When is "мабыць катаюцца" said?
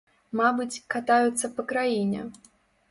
0.39-1.51